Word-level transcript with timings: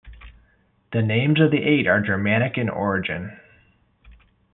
The 0.93 1.03
names 1.03 1.39
of 1.39 1.51
the 1.51 1.61
eight 1.61 1.85
are 1.85 2.01
Germanic 2.01 2.57
in 2.57 2.69
origin. 2.69 3.39